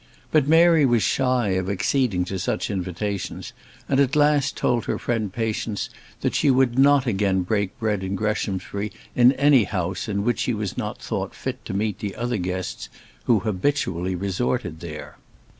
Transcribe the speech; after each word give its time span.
But 0.31 0.47
Mary 0.47 0.83
was 0.83 1.03
shy 1.03 1.49
of 1.49 1.69
acceding 1.69 2.25
to 2.25 2.39
such 2.39 2.71
invitations, 2.71 3.53
and 3.87 3.99
at 3.99 4.15
last 4.15 4.53
frankly 4.57 4.59
told 4.59 4.85
her 4.85 4.97
friend 4.97 5.31
Patience, 5.31 5.91
that 6.21 6.33
she 6.33 6.49
would 6.49 6.79
not 6.79 7.05
again 7.05 7.43
break 7.43 7.77
bread 7.77 8.03
in 8.03 8.15
Greshamsbury 8.15 8.91
in 9.15 9.31
any 9.33 9.65
house 9.65 10.07
in 10.07 10.23
which 10.23 10.39
she 10.39 10.55
was 10.55 10.75
not 10.75 10.97
thought 11.03 11.35
fit 11.35 11.63
to 11.65 11.75
meet 11.75 11.99
the 11.99 12.15
other 12.15 12.37
guests 12.37 12.89
who 13.25 13.41
habitually 13.41 14.15
resorted 14.15 14.79
there. 14.79 15.17